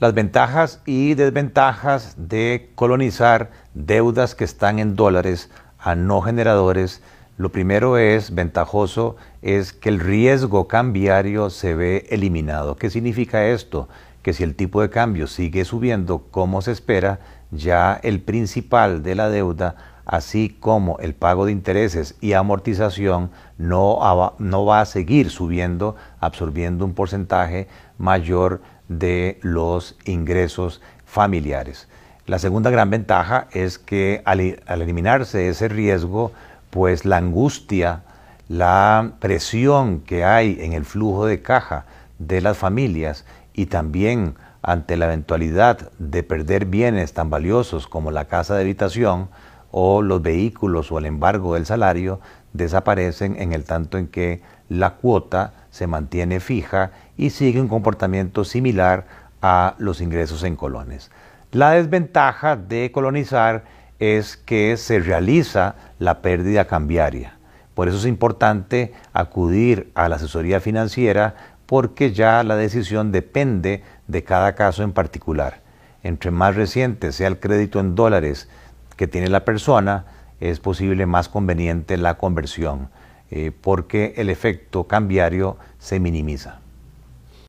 [0.00, 7.02] Las ventajas y desventajas de colonizar deudas que están en dólares a no generadores.
[7.36, 12.76] Lo primero es ventajoso es que el riesgo cambiario se ve eliminado.
[12.76, 13.90] ¿Qué significa esto?
[14.22, 17.20] Que si el tipo de cambio sigue subiendo como se espera,
[17.50, 23.96] ya el principal de la deuda, así como el pago de intereses y amortización, no,
[24.00, 31.86] va a seguir subiendo, absorbiendo un porcentaje mayor de los ingresos familiares.
[32.26, 36.32] La segunda gran ventaja es que al, eliminarse ese riesgo,
[36.70, 38.02] pues la angustia,
[38.48, 41.84] la presión que hay en el flujo de caja
[42.18, 43.24] de las familias
[43.54, 49.28] y también ante la eventualidad de perder bienes tan valiosos como la casa de habitación
[49.70, 52.20] o los vehículos o el embargo del salario,
[52.52, 58.44] desaparecen en el tanto en que la cuota se mantiene fija y sigue un comportamiento
[58.44, 59.06] similar
[59.42, 61.10] a los ingresos en colones.
[61.52, 63.64] La desventaja de colonizar
[63.98, 67.36] es que se realiza la pérdida cambiaria.
[67.74, 71.34] Por eso es importante acudir a la asesoría financiera
[71.66, 75.60] porque ya la decisión depende de cada caso en particular.
[76.02, 78.48] Entre más reciente sea el crédito en dólares
[79.00, 80.04] que tiene la persona,
[80.40, 82.90] es posible más conveniente la conversión,
[83.30, 86.60] eh, porque el efecto cambiario se minimiza.